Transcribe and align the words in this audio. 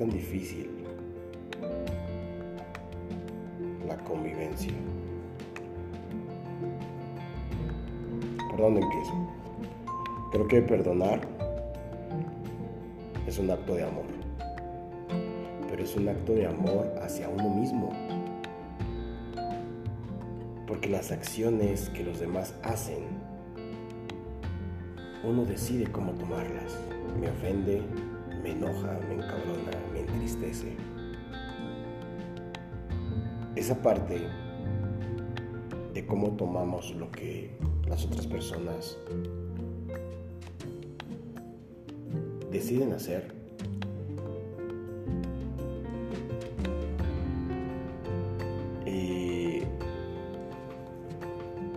tan 0.00 0.08
difícil 0.08 0.66
la 3.86 3.98
convivencia. 3.98 4.72
¿Por 8.48 8.58
dónde 8.58 8.80
empiezo? 8.80 9.12
Creo 10.32 10.48
que 10.48 10.62
perdonar 10.62 11.20
es 13.26 13.38
un 13.38 13.50
acto 13.50 13.74
de 13.74 13.82
amor, 13.82 14.06
pero 15.68 15.82
es 15.82 15.94
un 15.94 16.08
acto 16.08 16.32
de 16.32 16.46
amor 16.46 16.90
hacia 17.02 17.28
uno 17.28 17.50
mismo. 17.50 17.92
Porque 20.66 20.88
las 20.88 21.12
acciones 21.12 21.90
que 21.90 22.04
los 22.04 22.20
demás 22.20 22.54
hacen, 22.62 23.04
uno 25.24 25.44
decide 25.44 25.86
cómo 25.92 26.12
tomarlas. 26.12 26.78
Me 27.20 27.28
ofende, 27.28 27.82
me 28.42 28.52
enoja, 28.52 28.98
me 29.08 29.16
encabrona, 29.16 29.79
entristece. 30.20 30.76
Esa 33.56 33.74
parte 33.80 34.20
de 35.94 36.06
cómo 36.06 36.30
tomamos 36.36 36.94
lo 36.94 37.10
que 37.10 37.50
las 37.88 38.04
otras 38.04 38.26
personas 38.26 38.98
deciden 42.50 42.92
hacer 42.92 43.32
y 48.86 49.62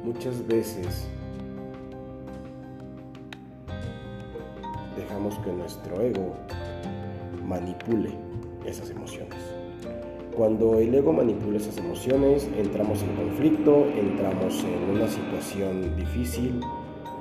muchas 0.03 0.45
veces 0.47 1.07
dejamos 4.97 5.37
que 5.39 5.51
nuestro 5.51 6.01
ego 6.01 6.35
manipule 7.45 8.32
esas 8.65 8.89
emociones. 8.89 9.37
Cuando 10.35 10.79
el 10.79 10.93
ego 10.95 11.13
manipula 11.13 11.57
esas 11.57 11.77
emociones, 11.77 12.49
entramos 12.57 13.03
en 13.03 13.15
conflicto, 13.15 13.85
entramos 13.95 14.63
en 14.63 14.95
una 14.95 15.07
situación 15.07 15.95
difícil 15.95 16.59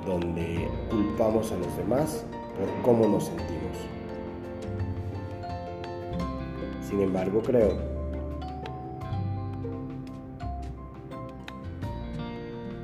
donde 0.05 0.67
culpamos 0.89 1.51
a 1.51 1.57
los 1.57 1.77
demás 1.77 2.25
por 2.57 2.81
cómo 2.83 3.07
nos 3.07 3.25
sentimos. 3.25 3.77
Sin 6.81 7.01
embargo, 7.01 7.41
creo 7.43 7.77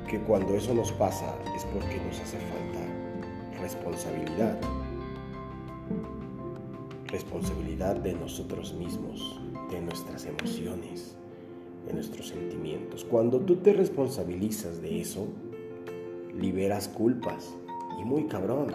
que 0.08 0.18
cuando 0.20 0.54
eso 0.54 0.74
nos 0.74 0.90
pasa 0.92 1.34
es 1.56 1.64
porque 1.66 2.00
nos 2.06 2.20
hace 2.20 2.38
falta 2.38 3.60
responsabilidad. 3.60 4.58
Responsabilidad 7.10 7.96
de 7.96 8.14
nosotros 8.14 8.72
mismos, 8.74 9.40
de 9.70 9.80
nuestras 9.80 10.26
emociones, 10.26 11.16
de 11.86 11.92
nuestros 11.92 12.28
sentimientos. 12.28 13.04
Cuando 13.04 13.40
tú 13.40 13.56
te 13.56 13.72
responsabilizas 13.72 14.80
de 14.80 15.00
eso, 15.00 15.26
liberas 16.38 16.88
culpas. 16.88 17.56
Y 18.00 18.04
muy 18.04 18.26
cabrón. 18.26 18.72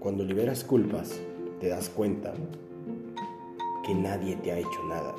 Cuando 0.00 0.24
liberas 0.24 0.64
culpas, 0.64 1.20
te 1.60 1.68
das 1.68 1.88
cuenta 1.88 2.34
que 3.84 3.94
nadie 3.94 4.36
te 4.36 4.52
ha 4.52 4.58
hecho 4.58 4.84
nada. 4.88 5.14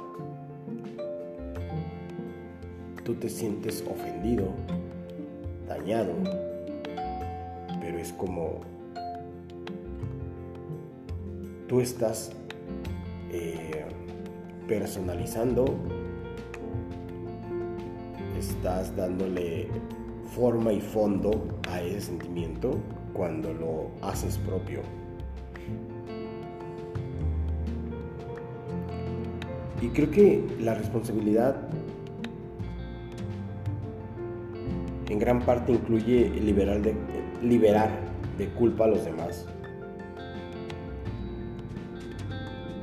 Tú 3.04 3.16
te 3.16 3.30
sientes 3.30 3.84
ofendido, 3.90 4.54
dañado, 5.68 6.14
pero 7.82 8.00
es 8.00 8.14
como 8.14 8.62
tú 11.68 11.82
estás 11.82 12.32
eh, 13.32 13.86
personalizando, 14.68 15.66
estás 18.38 18.96
dándole 18.96 19.68
forma 20.36 20.72
y 20.72 20.82
fondo 20.82 21.60
a 21.70 21.82
ese 21.82 22.02
sentimiento 22.02 22.78
cuando 23.14 23.54
lo 23.54 23.92
haces 24.02 24.38
propio. 24.38 24.82
Y 29.82 29.90
creo 29.90 30.10
que 30.10 30.44
la 30.60 30.74
responsabilidad 30.74 31.56
en 35.10 35.20
gran 35.20 35.42
parte 35.42 35.72
incluye 35.72 36.30
liberar 36.30 36.82
de, 36.82 36.96
liberar 37.42 37.90
de 38.38 38.48
culpa 38.50 38.86
a 38.86 38.88
los 38.88 39.06
demás. 39.06 39.46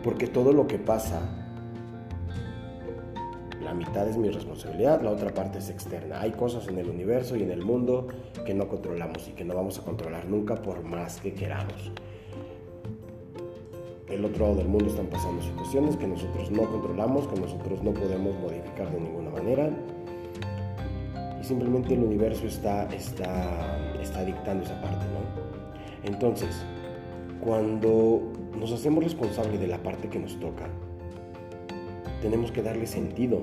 Porque 0.03 0.27
todo 0.27 0.53
lo 0.53 0.67
que 0.67 0.79
pasa, 0.79 1.21
la 3.63 3.73
mitad 3.73 4.07
es 4.09 4.17
mi 4.17 4.31
responsabilidad, 4.31 5.01
la 5.03 5.11
otra 5.11 5.33
parte 5.33 5.59
es 5.59 5.71
externa. 5.71 6.21
Hay 6.21 6.33
cosas 6.33 6.69
en 6.69 6.79
el 6.79 6.89
universo 6.89 7.37
y 7.37 7.43
en 7.43 7.51
el 7.51 7.63
mundo 7.63 8.09
que 8.45 8.55
no 8.55 8.69
controlamos 8.69 9.29
y 9.29 9.33
que 9.33 9.45
no 9.45 9.55
vamos 9.55 9.79
a 9.79 9.83
controlar 9.83 10.27
nunca 10.27 10.57
por 10.57 10.83
más 10.83 11.21
que 11.21 11.33
queramos. 11.33 11.93
El 14.09 14.25
otro 14.25 14.45
lado 14.45 14.57
del 14.57 14.69
mundo 14.69 14.87
están 14.87 15.07
pasando 15.07 15.43
situaciones 15.43 15.97
que 15.97 16.07
nosotros 16.07 16.51
no 16.51 16.71
controlamos, 16.71 17.27
que 17.27 17.41
nosotros 17.41 17.83
no 17.83 17.93
podemos 17.93 18.39
modificar 18.39 18.91
de 18.93 19.01
ninguna 19.01 19.31
manera. 19.31 19.71
Simplemente 21.45 21.93
el 21.93 22.03
universo 22.03 22.47
está, 22.47 22.85
está, 22.85 23.93
está 24.01 24.25
dictando 24.25 24.65
esa 24.65 24.81
parte, 24.81 25.05
¿no? 25.05 26.09
Entonces, 26.09 26.65
cuando 27.39 28.33
nos 28.59 28.73
hacemos 28.73 29.05
responsables 29.05 29.61
de 29.61 29.67
la 29.67 29.77
parte 29.83 30.09
que 30.09 30.19
nos 30.19 30.41
toca, 30.41 30.71
tenemos 32.23 32.51
que 32.51 32.63
darle 32.63 32.87
sentido. 32.87 33.43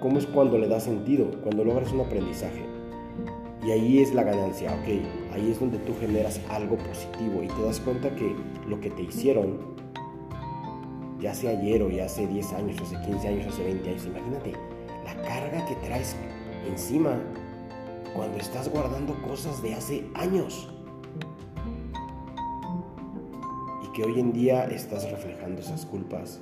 ¿Cómo 0.00 0.18
es 0.18 0.26
cuando 0.26 0.58
le 0.58 0.66
da 0.66 0.80
sentido? 0.80 1.30
Cuando 1.44 1.62
logras 1.62 1.92
un 1.92 2.00
aprendizaje. 2.00 2.64
Y 3.64 3.70
ahí 3.70 4.00
es 4.00 4.12
la 4.12 4.24
ganancia, 4.24 4.72
ok. 4.72 5.32
Ahí 5.32 5.52
es 5.52 5.60
donde 5.60 5.78
tú 5.78 5.94
generas 6.00 6.40
algo 6.50 6.76
positivo 6.76 7.40
y 7.40 7.46
te 7.46 7.62
das 7.62 7.78
cuenta 7.78 8.12
que 8.16 8.34
lo 8.66 8.80
que 8.80 8.90
te 8.90 9.02
hicieron, 9.02 9.60
ya 11.20 11.32
sea 11.32 11.52
ayer 11.52 11.84
o 11.84 11.88
ya 11.88 12.06
hace 12.06 12.26
10 12.26 12.52
años, 12.54 12.80
hace 12.80 13.00
15 13.06 13.28
años, 13.28 13.46
hace 13.46 13.62
20 13.62 13.88
años, 13.90 14.06
imagínate 14.06 14.71
la 15.04 15.14
carga 15.22 15.66
que 15.66 15.74
traes 15.76 16.16
encima 16.68 17.18
cuando 18.14 18.38
estás 18.38 18.68
guardando 18.68 19.14
cosas 19.22 19.62
de 19.62 19.74
hace 19.74 20.04
años. 20.14 20.68
Y 23.82 23.92
que 23.92 24.04
hoy 24.04 24.20
en 24.20 24.32
día 24.32 24.64
estás 24.64 25.10
reflejando 25.10 25.60
esas 25.60 25.86
culpas 25.86 26.40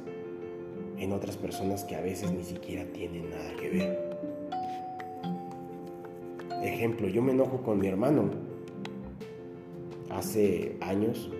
en 0.98 1.12
otras 1.12 1.36
personas 1.36 1.84
que 1.84 1.96
a 1.96 2.00
veces 2.00 2.30
ni 2.30 2.44
siquiera 2.44 2.84
tienen 2.92 3.30
nada 3.30 3.52
que 3.58 3.70
ver. 3.70 4.10
Ejemplo, 6.62 7.08
yo 7.08 7.22
me 7.22 7.32
enojo 7.32 7.62
con 7.62 7.78
mi 7.78 7.86
hermano 7.86 8.30
hace 10.10 10.76
años 10.80 11.30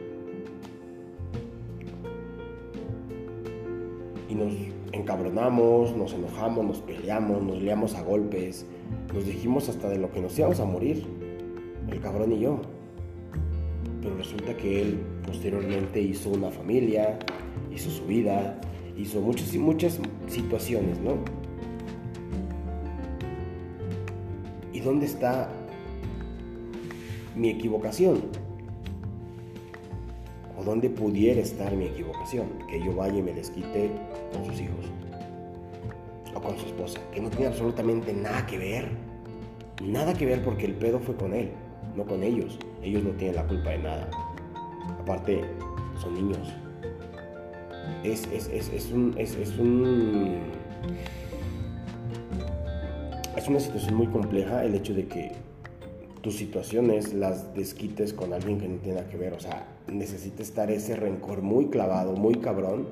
y 4.29 4.35
nos 4.35 4.53
encabronamos, 4.93 5.97
nos 5.97 6.13
enojamos, 6.13 6.65
nos 6.65 6.79
peleamos, 6.81 7.43
nos 7.43 7.61
liamos 7.61 7.95
a 7.95 8.03
golpes, 8.03 8.67
nos 9.15 9.27
dijimos 9.27 9.69
hasta 9.69 9.89
de 9.89 9.99
lo 9.99 10.11
que 10.11 10.21
nos 10.21 10.39
íbamos 10.39 10.61
a 10.61 10.65
morir, 10.65 11.05
el 11.91 12.01
cabrón 12.01 12.33
y 12.33 12.41
yo. 12.41 12.61
Pero 14.03 14.17
resulta 14.17 14.57
que 14.57 14.83
él 14.83 15.01
posteriormente 15.27 16.01
hizo 16.01 16.31
una 16.31 16.51
familia, 16.51 17.19
hizo 17.73 17.91
su 17.91 18.05
vida, 18.07 18.61
hizo 18.97 19.21
muchas 19.21 19.55
y 19.55 19.59
muchas 19.59 19.99
situaciones, 20.27 20.99
¿no? 21.01 21.17
¿Y 24.73 24.81
dónde 24.81 25.07
está 25.07 25.51
mi 27.37 27.51
equivocación? 27.51 28.23
¿O 30.59 30.65
dónde 30.65 30.91
pudiera 30.91 31.41
estar 31.41 31.75
mi 31.75 31.87
equivocación? 31.87 32.49
Que 32.69 32.83
yo 32.83 32.95
vaya 32.95 33.19
y 33.19 33.23
me 33.23 33.33
desquite 33.33 33.91
con 34.33 34.45
sus 34.47 34.61
hijos. 34.61 34.87
O 36.35 36.41
con 36.41 36.59
su 36.59 36.67
esposa. 36.67 37.01
Que 37.13 37.21
no 37.21 37.31
tiene 37.31 37.47
absolutamente 37.47 38.13
nada 38.13 38.47
que 38.47 38.59
ver. 38.59 38.89
Nada 39.83 40.15
que 40.15 40.27
ver 40.27 40.45
porque 40.45 40.67
el 40.67 40.75
pedo 40.75 41.01
fue 41.01 41.17
con 41.17 41.33
él, 41.33 41.51
no 41.97 42.05
con 42.05 42.23
ellos. 42.23 42.59
Ellos 42.83 43.03
no 43.03 43.11
tienen 43.11 43.37
la 43.37 43.47
culpa 43.47 43.71
de 43.71 43.79
nada. 43.79 44.11
Aparte, 45.01 45.43
son 46.01 46.15
niños. 46.15 46.53
Es, 48.05 48.27
es, 48.33 48.49
es, 48.49 48.69
es 48.73 48.93
un... 48.93 49.15
Es, 49.17 49.59
un 49.59 50.39
es 53.37 53.49
una 53.49 53.61
situación 53.61 53.95
muy 53.95 54.07
compleja 54.09 54.65
el 54.65 54.75
hecho 54.75 54.93
de 54.93 55.07
que 55.07 55.33
tus 56.21 56.37
situaciones 56.37 57.15
las 57.15 57.55
desquites 57.55 58.13
con 58.13 58.33
alguien 58.35 58.59
que 58.59 58.69
no 58.69 58.77
tiene 58.79 58.99
nada 59.01 59.09
que 59.11 59.17
ver. 59.17 59.33
O 59.33 59.41
sea, 59.41 59.67
necesita 59.87 60.43
estar 60.43 60.71
ese 60.71 60.97
rencor 60.97 61.43
muy 61.43 61.67
clavado, 61.67 62.13
muy 62.13 62.35
cabrón, 62.35 62.89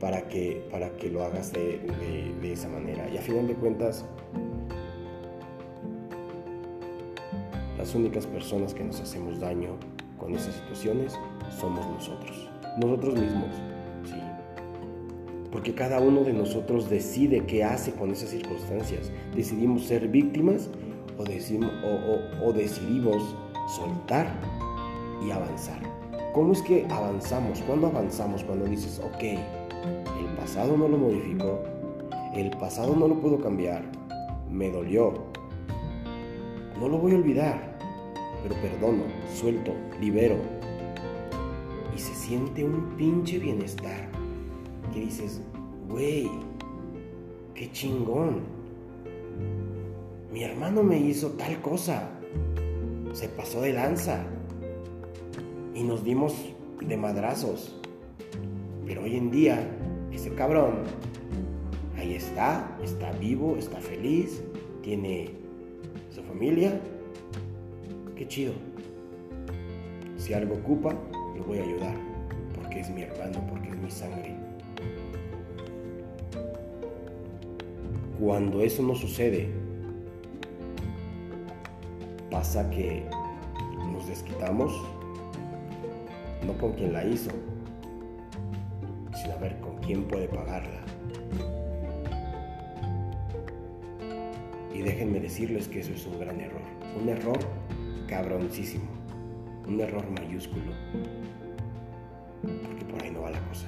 para 0.00 0.28
que, 0.28 0.66
para 0.70 0.90
que 0.96 1.10
lo 1.10 1.22
hagas 1.22 1.52
de, 1.52 1.80
esa 2.42 2.68
manera. 2.68 3.08
Y 3.08 3.16
a 3.16 3.22
final 3.22 3.46
de 3.46 3.54
cuentas, 3.54 4.04
las 7.76 7.94
únicas 7.94 8.26
personas 8.26 8.74
que 8.74 8.84
nos 8.84 9.00
hacemos 9.00 9.40
daño 9.40 9.76
con 10.18 10.34
esas 10.34 10.54
situaciones 10.54 11.14
somos 11.58 11.86
nosotros, 11.86 12.48
nosotros 12.80 13.14
mismos. 13.14 13.54
Porque 15.52 15.74
cada 15.74 15.98
uno 16.00 16.24
de 16.24 16.34
nosotros 16.34 16.90
decide 16.90 17.46
qué 17.46 17.64
hace 17.64 17.92
con 17.92 18.10
esas 18.10 18.30
circunstancias. 18.30 19.10
Decidimos 19.34 19.84
ser 19.84 20.06
víctimas 20.08 20.68
o, 21.16 22.46
o, 22.46 22.52
decidimos 22.52 23.34
soltar 23.66 24.30
y 25.26 25.30
avanzar. 25.30 25.80
¿Cómo 26.34 26.52
es 26.52 26.62
que 26.62 26.86
avanzamos? 26.90 27.60
¿Cuándo 27.62 27.88
avanzamos? 27.88 28.44
Cuando 28.44 28.66
dices, 28.66 29.00
ok, 29.02 29.24
el 30.20 30.36
pasado 30.36 30.76
no 30.76 30.88
lo 30.88 30.98
modificó, 30.98 31.62
el 32.34 32.50
pasado 32.50 32.94
no 32.94 33.08
lo 33.08 33.20
puedo 33.20 33.38
cambiar, 33.40 33.82
me 34.50 34.70
dolió, 34.70 35.14
no 36.78 36.88
lo 36.88 36.98
voy 36.98 37.12
a 37.12 37.16
olvidar, 37.16 37.78
pero 38.42 38.54
perdono, 38.60 39.02
suelto, 39.34 39.72
libero. 40.00 40.36
Y 41.94 41.98
se 41.98 42.14
siente 42.14 42.62
un 42.62 42.96
pinche 42.96 43.38
bienestar. 43.38 44.08
Que 44.92 45.00
dices, 45.00 45.42
güey, 45.88 46.30
qué 47.54 47.70
chingón. 47.72 48.42
Mi 50.32 50.44
hermano 50.44 50.82
me 50.82 50.98
hizo 50.98 51.30
tal 51.32 51.60
cosa. 51.60 52.08
Se 53.12 53.28
pasó 53.28 53.62
de 53.62 53.72
lanza. 53.72 54.24
Y 55.74 55.82
nos 55.82 56.04
dimos 56.04 56.34
de 56.80 56.96
madrazos. 56.96 57.77
Pero 58.88 59.02
hoy 59.02 59.16
en 59.16 59.30
día, 59.30 59.70
ese 60.10 60.34
cabrón, 60.34 60.82
ahí 61.96 62.14
está, 62.14 62.76
está 62.82 63.12
vivo, 63.12 63.56
está 63.56 63.78
feliz, 63.78 64.42
tiene 64.82 65.30
su 66.10 66.22
familia 66.24 66.80
qué 68.18 68.26
chido. 68.26 68.52
Si 70.16 70.34
algo 70.34 70.56
ocupa, 70.56 70.92
lo 71.36 71.44
voy 71.44 71.58
a 71.58 71.62
ayudar, 71.62 71.94
porque 72.54 72.80
es 72.80 72.90
mi 72.90 73.02
hermano, 73.02 73.40
porque 73.48 73.70
es 73.70 73.78
mi 73.78 73.90
sangre. 73.90 74.34
Cuando 78.18 78.60
eso 78.60 78.82
no 78.82 78.96
sucede, 78.96 79.48
pasa 82.28 82.68
que 82.70 83.04
nos 83.92 84.08
desquitamos, 84.08 84.72
no 86.44 86.52
con 86.58 86.72
quien 86.72 86.92
la 86.92 87.04
hizo, 87.04 87.30
quién 89.88 90.04
puede 90.04 90.28
pagarla. 90.28 90.82
Y 94.74 94.82
déjenme 94.82 95.18
decirles 95.18 95.66
que 95.66 95.80
eso 95.80 95.94
es 95.94 96.06
un 96.06 96.20
gran 96.20 96.38
error. 96.38 96.60
Un 97.00 97.08
error 97.08 97.38
cabroncísimo. 98.06 98.90
Un 99.66 99.80
error 99.80 100.04
mayúsculo. 100.10 100.72
Porque 102.42 102.84
por 102.84 103.02
ahí 103.02 103.10
no 103.10 103.22
va 103.22 103.30
la 103.30 103.40
cosa. 103.48 103.66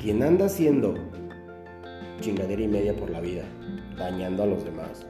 Quien 0.00 0.24
anda 0.24 0.46
haciendo 0.46 0.94
chingadera 2.20 2.62
y 2.62 2.68
media 2.68 2.96
por 2.96 3.10
la 3.10 3.20
vida, 3.20 3.44
dañando 3.96 4.42
a 4.42 4.46
los 4.46 4.64
demás, 4.64 5.06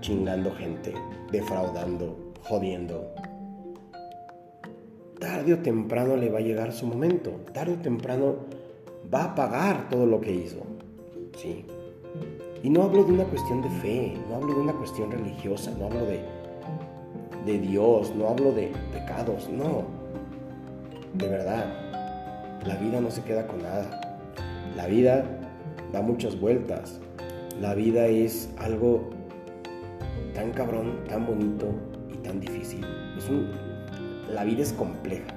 chingando 0.00 0.54
gente, 0.54 0.92
defraudando, 1.32 2.34
jodiendo, 2.42 3.14
tarde 5.28 5.52
o 5.52 5.58
temprano 5.58 6.16
le 6.16 6.30
va 6.30 6.38
a 6.38 6.40
llegar 6.40 6.72
su 6.72 6.86
momento. 6.86 7.30
Tarde 7.52 7.74
o 7.74 7.76
temprano 7.76 8.36
va 9.12 9.24
a 9.24 9.34
pagar 9.34 9.90
todo 9.90 10.06
lo 10.06 10.22
que 10.22 10.32
hizo. 10.32 10.62
Sí. 11.36 11.66
Y 12.62 12.70
no 12.70 12.82
hablo 12.82 13.04
de 13.04 13.12
una 13.12 13.24
cuestión 13.24 13.60
de 13.60 13.68
fe, 13.82 14.14
no 14.28 14.36
hablo 14.36 14.54
de 14.54 14.60
una 14.60 14.72
cuestión 14.72 15.10
religiosa, 15.10 15.70
no 15.78 15.86
hablo 15.86 16.06
de, 16.06 16.20
de 17.44 17.58
Dios, 17.58 18.14
no 18.16 18.28
hablo 18.28 18.52
de 18.52 18.72
pecados, 18.90 19.50
no. 19.50 19.84
De 21.12 21.28
verdad, 21.28 21.66
la 22.66 22.76
vida 22.76 22.98
no 22.98 23.10
se 23.10 23.22
queda 23.22 23.46
con 23.46 23.62
nada. 23.62 24.00
La 24.76 24.86
vida 24.86 25.26
da 25.92 26.00
muchas 26.00 26.40
vueltas. 26.40 27.00
La 27.60 27.74
vida 27.74 28.06
es 28.06 28.48
algo 28.56 29.10
tan 30.34 30.52
cabrón, 30.52 31.04
tan 31.06 31.26
bonito 31.26 31.66
y 32.10 32.16
tan 32.16 32.40
difícil. 32.40 32.84
Es 33.16 33.28
un, 33.28 33.67
la 34.28 34.44
vida 34.44 34.62
es 34.62 34.72
compleja. 34.72 35.34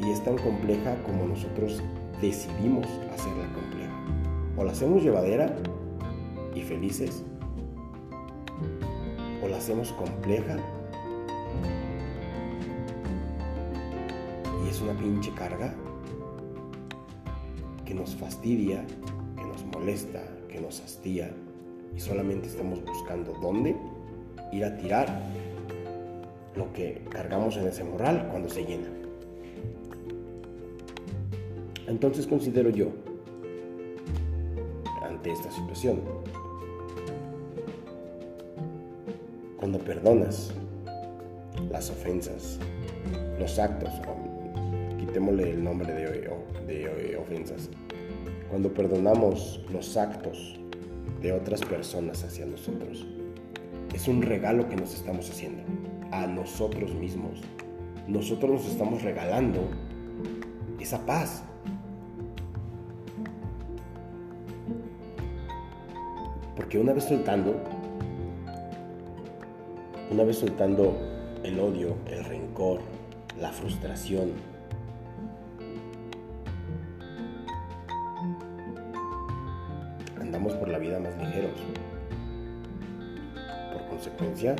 Y 0.00 0.10
es 0.10 0.22
tan 0.24 0.38
compleja 0.38 0.96
como 1.04 1.26
nosotros 1.26 1.82
decidimos 2.20 2.86
hacerla 3.14 3.46
compleja 3.54 3.70
o 4.56 4.64
la 4.64 4.72
hacemos 4.72 5.02
llevadera 5.02 5.56
y 6.54 6.60
felices, 6.60 7.22
o 9.42 9.48
la 9.48 9.56
hacemos 9.56 9.92
compleja 9.92 10.56
y 14.64 14.68
es 14.68 14.80
una 14.82 14.92
pinche 14.92 15.32
carga 15.32 15.72
que 17.84 17.94
nos 17.94 18.14
fastidia, 18.14 18.84
que 19.36 19.44
nos 19.44 19.64
molesta, 19.64 20.22
que 20.48 20.60
nos 20.60 20.80
hastía 20.80 21.30
y 21.96 22.00
solamente 22.00 22.48
estamos 22.48 22.84
buscando 22.84 23.32
dónde 23.40 23.76
ir 24.52 24.64
a 24.64 24.76
tirar 24.76 25.22
lo 26.56 26.72
que 26.72 27.02
cargamos 27.10 27.56
en 27.56 27.68
ese 27.68 27.84
moral 27.84 28.28
cuando 28.30 28.48
se 28.48 28.64
llena. 28.64 28.88
Entonces 31.86 32.26
considero 32.26 32.70
yo 32.70 32.92
esta 35.28 35.50
situación. 35.50 36.00
Cuando 39.58 39.78
perdonas 39.78 40.52
las 41.70 41.90
ofensas, 41.90 42.58
los 43.38 43.58
actos, 43.58 43.90
quitémosle 44.98 45.50
el 45.50 45.62
nombre 45.62 45.92
de, 45.92 46.30
de 46.66 47.16
ofensas, 47.16 47.68
cuando 48.48 48.72
perdonamos 48.72 49.64
los 49.70 49.96
actos 49.96 50.58
de 51.20 51.32
otras 51.32 51.60
personas 51.60 52.24
hacia 52.24 52.46
nosotros, 52.46 53.06
es 53.94 54.08
un 54.08 54.22
regalo 54.22 54.68
que 54.68 54.76
nos 54.76 54.94
estamos 54.94 55.28
haciendo 55.28 55.62
a 56.10 56.26
nosotros 56.26 56.94
mismos. 56.94 57.40
Nosotros 58.06 58.50
nos 58.50 58.66
estamos 58.66 59.02
regalando 59.02 59.60
esa 60.78 61.04
paz, 61.04 61.44
Porque 66.60 66.78
una 66.78 66.92
vez 66.92 67.04
soltando, 67.04 67.54
una 70.10 70.24
vez 70.24 70.36
soltando 70.36 70.94
el 71.42 71.58
odio, 71.58 71.96
el 72.06 72.22
rencor, 72.22 72.80
la 73.40 73.50
frustración, 73.50 74.32
andamos 80.20 80.52
por 80.52 80.68
la 80.68 80.78
vida 80.78 81.00
más 81.00 81.16
ligeros. 81.16 81.58
Por 83.72 83.88
consecuencia, 83.88 84.54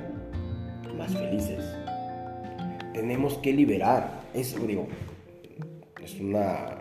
más 0.95 1.13
felices. 1.13 1.65
Tenemos 2.93 3.39
que 3.39 3.53
liberar, 3.53 4.23
eso 4.35 4.59
digo, 4.61 4.87
es 6.03 6.21
una 6.21 6.77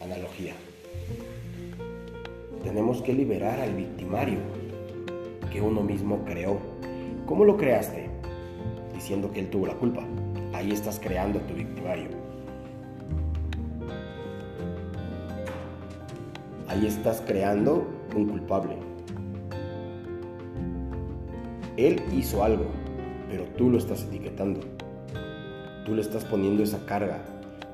analogía 0.00 0.54
tenemos 2.62 3.00
que 3.00 3.12
liberar 3.12 3.58
al 3.60 3.74
victimario 3.74 4.38
que 5.50 5.60
uno 5.60 5.82
mismo 5.82 6.24
creó. 6.24 6.58
¿Cómo 7.26 7.44
lo 7.44 7.56
creaste? 7.56 8.08
Diciendo 8.94 9.32
que 9.32 9.40
él 9.40 9.50
tuvo 9.50 9.66
la 9.66 9.74
culpa. 9.74 10.02
Ahí 10.52 10.70
estás 10.70 11.00
creando 11.00 11.38
a 11.38 11.42
tu 11.42 11.54
victimario. 11.54 12.08
Ahí 16.68 16.86
estás 16.86 17.22
creando 17.26 17.88
un 18.14 18.26
culpable. 18.26 18.89
Él 21.80 22.02
hizo 22.12 22.44
algo, 22.44 22.66
pero 23.30 23.44
tú 23.56 23.70
lo 23.70 23.78
estás 23.78 24.02
etiquetando. 24.02 24.60
Tú 25.86 25.94
le 25.94 26.02
estás 26.02 26.26
poniendo 26.26 26.62
esa 26.62 26.84
carga. 26.84 27.22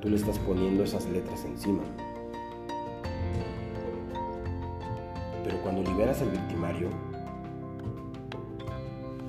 Tú 0.01 0.09
le 0.09 0.15
estás 0.15 0.39
poniendo 0.39 0.85
esas 0.85 1.07
letras 1.07 1.45
encima. 1.45 1.83
Pero 5.43 5.61
cuando 5.61 5.83
liberas 5.83 6.23
al 6.23 6.31
victimario, 6.31 6.89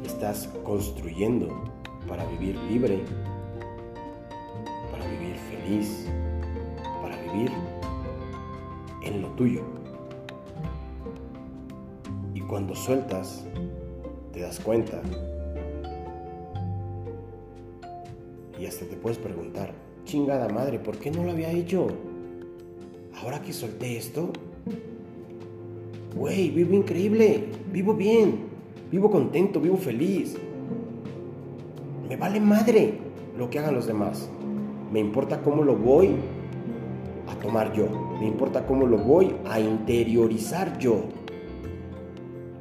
estás 0.05 0.47
construyendo 0.63 1.47
para 2.07 2.23
vivir 2.25 2.55
libre, 2.69 3.01
para 4.91 5.07
vivir 5.07 5.37
feliz, 5.37 6.05
para 7.01 7.19
vivir 7.23 7.51
en 9.01 9.23
lo 9.23 9.29
tuyo. 9.29 9.63
Y 12.35 12.41
cuando 12.41 12.75
sueltas, 12.75 13.43
te 14.37 14.43
das 14.43 14.59
cuenta 14.59 15.01
Y 18.59 18.65
hasta 18.67 18.85
te 18.85 18.95
puedes 18.95 19.17
preguntar, 19.17 19.71
chingada 20.05 20.47
madre, 20.49 20.79
¿por 20.79 20.97
qué 20.97 21.11
no 21.11 21.23
lo 21.23 21.31
había 21.31 21.51
hecho? 21.51 21.87
Ahora 23.21 23.39
que 23.41 23.53
solté 23.53 23.97
esto, 23.97 24.31
güey, 26.15 26.49
vivo 26.49 26.73
increíble, 26.73 27.45
vivo 27.71 27.93
bien, 27.93 28.47
vivo 28.91 29.11
contento, 29.11 29.61
vivo 29.61 29.77
feliz. 29.77 30.37
Me 32.09 32.15
vale 32.15 32.39
madre 32.39 32.97
lo 33.37 33.47
que 33.47 33.59
hagan 33.59 33.75
los 33.75 33.85
demás. 33.85 34.27
Me 34.91 34.99
importa 34.99 35.41
cómo 35.43 35.63
lo 35.63 35.75
voy 35.75 36.15
a 37.27 37.35
tomar 37.35 37.73
yo. 37.73 37.87
Me 38.19 38.25
importa 38.25 38.65
cómo 38.65 38.87
lo 38.87 38.97
voy 38.97 39.35
a 39.45 39.59
interiorizar 39.59 40.79
yo. 40.79 41.03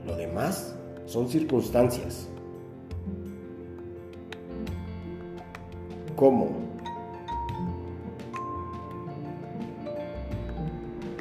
Lo 0.06 0.14
demás 0.14 0.75
son 1.06 1.28
circunstancias. 1.28 2.28
¿Cómo? 6.16 6.48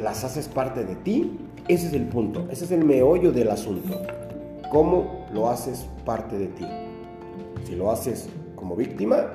Las 0.01 0.24
haces 0.24 0.48
parte 0.48 0.84
de 0.84 0.96
ti. 0.96 1.38
Ese 1.68 1.88
es 1.88 1.94
el 1.94 2.08
punto. 2.08 2.48
Ese 2.51 2.65
es 2.65 2.72
el 2.72 2.84
meollo 2.84 3.32
del 3.32 3.50
asunto. 3.50 4.01
¿Cómo 4.72 5.25
lo 5.34 5.50
haces 5.50 5.88
parte 6.06 6.38
de 6.38 6.48
ti? 6.48 6.65
Si 7.63 7.75
lo 7.75 7.92
haces 7.92 8.27
como 8.56 8.75
víctima, 8.75 9.27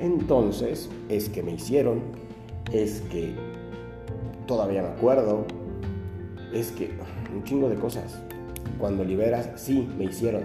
entonces 0.00 0.88
es 1.08 1.28
que 1.28 1.42
me 1.42 1.52
hicieron, 1.52 2.00
es 2.72 3.00
que 3.02 3.34
todavía 4.46 4.82
me 4.82 4.88
acuerdo, 4.88 5.44
es 6.52 6.70
que 6.72 6.90
un 7.34 7.44
chingo 7.44 7.68
de 7.68 7.76
cosas. 7.76 8.25
Cuando 8.78 9.04
liberas, 9.04 9.50
sí, 9.56 9.88
me 9.96 10.04
hicieron. 10.04 10.44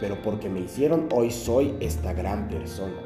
Pero 0.00 0.20
porque 0.22 0.48
me 0.48 0.60
hicieron, 0.60 1.08
hoy 1.12 1.30
soy 1.30 1.74
esta 1.80 2.12
gran 2.12 2.48
persona. 2.48 2.96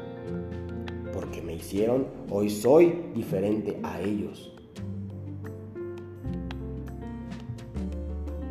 Porque 1.13 1.41
me 1.41 1.53
hicieron, 1.53 2.07
hoy 2.29 2.49
soy 2.49 3.03
diferente 3.13 3.79
a 3.83 4.01
ellos. 4.01 4.53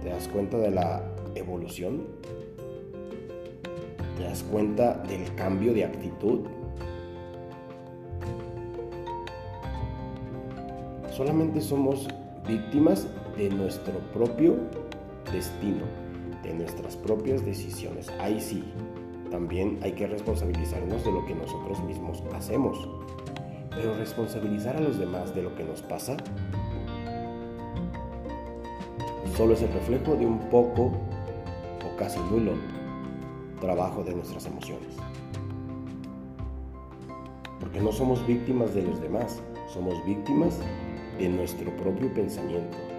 ¿Te 0.03 0.11
das 0.11 0.29
cuenta 0.29 0.59
de 0.59 0.71
la 0.71 1.03
evolución? 1.35 2.07
¿Te 4.17 4.25
das 4.25 4.43
cuenta 4.45 4.95
del 5.09 5.35
cambio 5.35 5.75
de 5.75 5.85
actitud? 5.85 6.41
Solamente 11.11 11.61
somos 11.61 12.07
víctimas 12.47 13.09
de 13.37 13.51
nuestro 13.51 13.99
propio 14.13 14.57
destino, 15.33 15.85
de 16.43 16.55
nuestras 16.55 16.97
propias 16.97 17.45
decisiones. 17.45 18.09
Ahí 18.21 18.41
sí, 18.41 18.65
también 19.31 19.79
hay 19.83 19.93
que 19.93 20.07
responsabilizarnos 20.07 21.05
de 21.05 21.13
lo 21.13 21.25
que 21.27 21.35
nosotros 21.35 21.83
mismos 21.85 22.23
hacemos. 22.35 22.89
Pero 23.71 23.95
responsabilizar 23.97 24.77
a 24.77 24.81
los 24.81 24.99
demás 24.99 25.35
de 25.35 25.43
lo 25.43 25.55
que 25.55 25.65
nos 25.65 25.83
pasa 25.83 26.17
solo 29.37 29.53
es 29.53 29.61
el 29.61 29.73
reflejo 29.73 30.17
de 30.17 30.25
un 30.25 30.39
poco 30.49 30.93
o 31.85 31.97
casi 31.99 32.19
nulo 32.31 32.53
trabajo 33.61 34.03
de 34.03 34.15
nuestras 34.15 34.47
emociones. 34.47 34.97
Porque 37.61 37.81
no 37.81 37.93
somos 37.93 38.27
víctimas 38.27 38.75
de 38.75 38.83
los 38.83 39.01
demás, 39.01 39.43
somos 39.73 39.95
víctimas 40.07 40.59
de 41.19 41.29
nuestro 41.29 41.71
propio 41.77 42.13
pensamiento. 42.15 42.96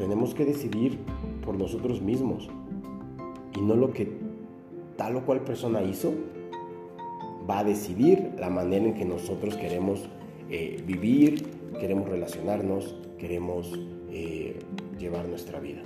Tenemos 0.00 0.34
que 0.34 0.46
decidir 0.46 0.98
por 1.44 1.58
nosotros 1.58 2.00
mismos 2.00 2.48
y 3.54 3.60
no 3.60 3.76
lo 3.76 3.92
que 3.92 4.10
tal 4.96 5.16
o 5.16 5.26
cual 5.26 5.42
persona 5.42 5.82
hizo 5.82 6.14
va 7.48 7.58
a 7.58 7.64
decidir 7.64 8.32
la 8.38 8.48
manera 8.48 8.86
en 8.86 8.94
que 8.94 9.04
nosotros 9.04 9.56
queremos 9.56 10.08
eh, 10.48 10.82
vivir, 10.86 11.44
queremos 11.78 12.08
relacionarnos, 12.08 12.96
queremos 13.18 13.78
eh, 14.08 14.58
llevar 14.98 15.28
nuestra 15.28 15.60
vida. 15.60 15.82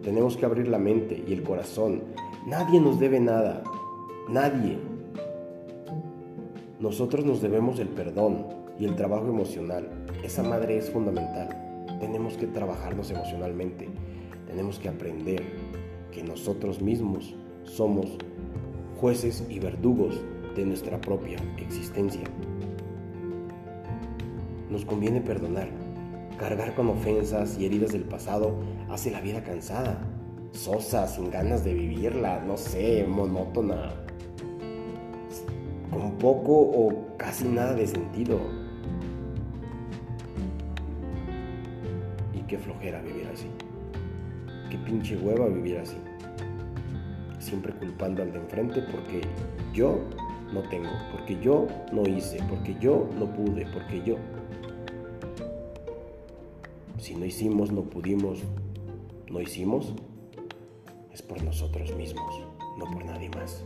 Tenemos 0.00 0.36
que 0.36 0.46
abrir 0.46 0.68
la 0.68 0.78
mente 0.78 1.24
y 1.26 1.32
el 1.32 1.42
corazón. 1.42 2.04
Nadie 2.46 2.80
nos 2.80 3.00
debe 3.00 3.18
nada. 3.18 3.64
Nadie. 4.28 4.78
Nosotros 6.78 7.24
nos 7.24 7.42
debemos 7.42 7.80
el 7.80 7.88
perdón 7.88 8.46
y 8.78 8.84
el 8.84 8.94
trabajo 8.94 9.26
emocional. 9.26 9.88
Esa 10.22 10.44
madre 10.44 10.78
es 10.78 10.88
fundamental. 10.88 11.65
Tenemos 12.00 12.36
que 12.36 12.46
trabajarnos 12.46 13.10
emocionalmente. 13.10 13.88
Tenemos 14.46 14.78
que 14.78 14.88
aprender 14.88 15.42
que 16.12 16.22
nosotros 16.22 16.80
mismos 16.80 17.34
somos 17.64 18.18
jueces 19.00 19.44
y 19.48 19.58
verdugos 19.58 20.20
de 20.54 20.64
nuestra 20.64 21.00
propia 21.00 21.38
existencia. 21.58 22.24
Nos 24.70 24.84
conviene 24.84 25.20
perdonar 25.20 25.68
Cargar 26.38 26.74
con 26.74 26.90
ofensas 26.90 27.56
y 27.58 27.64
heridas 27.64 27.92
del 27.92 28.02
pasado 28.02 28.56
hace 28.90 29.10
la 29.10 29.22
vida 29.22 29.42
cansada, 29.42 29.98
sosa, 30.52 31.06
sin 31.08 31.30
ganas 31.30 31.64
de 31.64 31.72
vivirla, 31.72 32.42
no 32.46 32.58
sé, 32.58 33.06
monótona, 33.08 33.94
con 35.90 36.12
poco 36.18 36.52
o 36.52 37.16
casi 37.16 37.48
nada 37.48 37.72
de 37.72 37.86
sentido. 37.86 38.38
Qué 42.46 42.58
flojera 42.58 43.00
vivir 43.00 43.28
así. 43.32 43.46
Qué 44.70 44.78
pinche 44.78 45.16
hueva 45.16 45.46
vivir 45.48 45.78
así. 45.78 45.96
Siempre 47.38 47.72
culpando 47.74 48.22
al 48.22 48.32
de 48.32 48.38
enfrente 48.38 48.82
porque 48.90 49.20
yo 49.72 50.00
no 50.52 50.62
tengo, 50.68 50.90
porque 51.12 51.38
yo 51.40 51.66
no 51.92 52.02
hice, 52.02 52.38
porque 52.48 52.76
yo 52.80 53.08
no 53.18 53.26
pude, 53.26 53.66
porque 53.72 54.02
yo... 54.04 54.16
Si 56.98 57.14
no 57.14 57.24
hicimos, 57.24 57.70
no 57.70 57.82
pudimos, 57.82 58.40
no 59.30 59.40
hicimos, 59.40 59.94
es 61.12 61.22
por 61.22 61.42
nosotros 61.42 61.94
mismos, 61.94 62.46
no 62.78 62.84
por 62.90 63.04
nadie 63.04 63.28
más. 63.30 63.62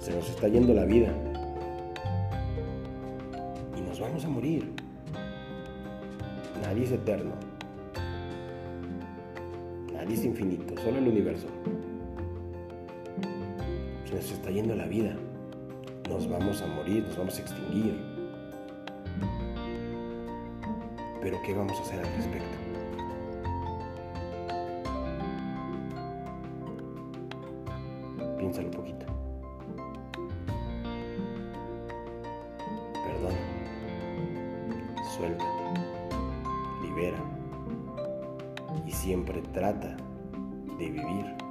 Se 0.00 0.14
nos 0.14 0.28
está 0.28 0.48
yendo 0.48 0.74
la 0.74 0.84
vida 0.84 1.14
nos 3.94 4.00
vamos 4.00 4.24
a 4.24 4.28
morir. 4.28 4.72
Nadie 6.62 6.82
es 6.82 6.90
eterno. 6.90 7.30
Nadie 9.92 10.14
es 10.14 10.24
infinito, 10.24 10.74
solo 10.82 10.98
el 10.98 11.06
universo. 11.06 11.46
Se 14.04 14.14
nos 14.16 14.32
está 14.32 14.50
yendo 14.50 14.74
la 14.74 14.86
vida 14.86 15.14
nos 16.10 16.28
vamos 16.28 16.60
a 16.60 16.66
morir, 16.66 17.04
nos 17.04 17.16
vamos 17.16 17.38
a 17.38 17.42
extinguir. 17.42 17.96
Pero 21.22 21.40
¿qué 21.46 21.54
vamos 21.54 21.78
a 21.78 21.82
hacer 21.82 22.00
al 22.00 22.16
respecto? 22.16 22.58
Piénsalo 28.38 28.66
un 28.66 28.74
poquito. 28.74 29.23
Siempre 39.04 39.42
trata 39.52 39.98
de 40.78 40.90
vivir. 40.90 41.43